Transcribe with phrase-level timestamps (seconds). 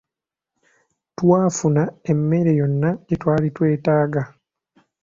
[1.17, 4.21] Twafuna emmere yonna gye twali twetaaga.